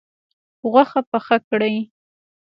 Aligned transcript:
غوښه 0.71 0.99
پخه 1.11 1.37
کړئ 1.49 1.75